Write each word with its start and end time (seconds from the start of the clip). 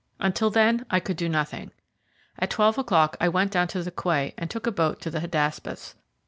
Until 0.19 0.49
then 0.49 0.83
I 0.89 0.99
could 0.99 1.15
do 1.15 1.29
nothing. 1.29 1.69
At 2.39 2.49
twelve 2.49 2.79
o'clock 2.79 3.17
I 3.21 3.29
went 3.29 3.51
down 3.51 3.67
to 3.67 3.83
the 3.83 3.91
quay 3.91 4.33
and 4.35 4.49
took 4.49 4.65
a 4.65 4.71
boat 4.71 4.99
to 5.01 5.11
the 5.11 5.19
Hydaspes. 5.19 5.93